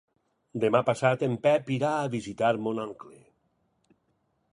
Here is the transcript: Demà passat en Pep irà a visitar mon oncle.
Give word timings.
Demà 0.61 0.79
passat 0.85 1.25
en 1.27 1.35
Pep 1.43 1.69
irà 1.75 1.91
a 1.97 2.07
visitar 2.15 2.51
mon 2.69 2.81
oncle. 2.85 3.21